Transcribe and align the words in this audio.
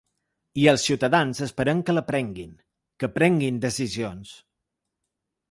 I 0.61 0.63
els 0.69 0.85
ciutadans 0.87 1.41
esperem 1.47 1.83
que 1.89 1.95
la 1.97 2.03
prenguin, 2.07 2.57
que 3.05 3.11
prenguin 3.19 3.61
decisions. 3.69 4.35